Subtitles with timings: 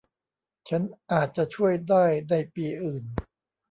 [0.69, 0.81] ฉัน
[1.11, 3.03] อาจจะช่วยได้ในปีอื่น